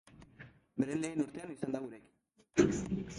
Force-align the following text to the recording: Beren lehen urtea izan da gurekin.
Beren 0.83 1.03
lehen 1.03 1.21
urtea 1.25 1.47
izan 1.57 1.75
da 1.77 1.83
gurekin. 1.85 3.05